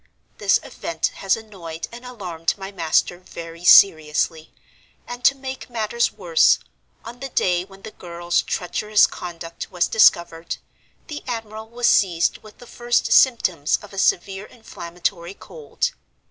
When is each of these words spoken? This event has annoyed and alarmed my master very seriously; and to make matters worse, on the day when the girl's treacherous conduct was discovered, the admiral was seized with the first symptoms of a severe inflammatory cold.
This 0.39 0.59
event 0.63 1.11
has 1.17 1.37
annoyed 1.37 1.87
and 1.91 2.03
alarmed 2.03 2.55
my 2.57 2.71
master 2.71 3.19
very 3.19 3.63
seriously; 3.63 4.51
and 5.07 5.23
to 5.23 5.35
make 5.35 5.69
matters 5.69 6.11
worse, 6.11 6.57
on 7.05 7.19
the 7.19 7.29
day 7.29 7.65
when 7.65 7.83
the 7.83 7.91
girl's 7.91 8.41
treacherous 8.41 9.05
conduct 9.05 9.69
was 9.69 9.87
discovered, 9.87 10.57
the 11.05 11.21
admiral 11.27 11.69
was 11.69 11.85
seized 11.85 12.39
with 12.39 12.57
the 12.57 12.65
first 12.65 13.11
symptoms 13.13 13.77
of 13.83 13.93
a 13.93 13.99
severe 13.99 14.45
inflammatory 14.47 15.35
cold. 15.35 15.91